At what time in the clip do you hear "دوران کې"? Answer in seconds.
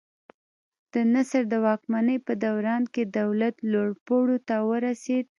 2.45-3.03